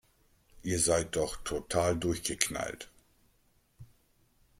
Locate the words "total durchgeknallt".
1.43-2.89